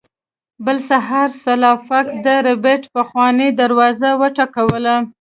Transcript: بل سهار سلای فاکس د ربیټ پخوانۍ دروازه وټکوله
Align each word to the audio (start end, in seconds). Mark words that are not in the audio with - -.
بل 0.65 0.77
سهار 0.89 1.29
سلای 1.43 1.77
فاکس 1.87 2.13
د 2.25 2.27
ربیټ 2.45 2.83
پخوانۍ 2.95 3.49
دروازه 3.61 4.09
وټکوله 4.21 4.95